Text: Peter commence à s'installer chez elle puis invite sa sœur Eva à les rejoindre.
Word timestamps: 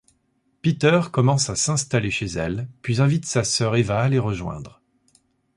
Peter 0.63 0.99
commence 1.11 1.51
à 1.51 1.55
s'installer 1.55 2.09
chez 2.09 2.25
elle 2.25 2.67
puis 2.81 3.01
invite 3.03 3.25
sa 3.27 3.43
sœur 3.43 3.75
Eva 3.75 3.99
à 4.01 4.09
les 4.09 4.17
rejoindre. 4.17 4.81